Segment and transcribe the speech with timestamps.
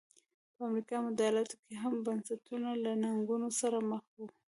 [0.55, 4.27] په امریکا متحده ایالتونو کې هم بنسټونه له ننګونو سره مخ وو.